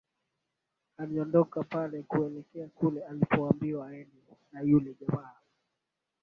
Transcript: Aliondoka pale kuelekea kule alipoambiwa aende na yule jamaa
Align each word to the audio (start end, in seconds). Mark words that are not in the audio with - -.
Aliondoka 0.97 1.63
pale 1.63 2.03
kuelekea 2.03 2.67
kule 2.67 3.05
alipoambiwa 3.05 3.87
aende 3.87 4.23
na 4.51 4.61
yule 4.61 4.93
jamaa 5.01 5.37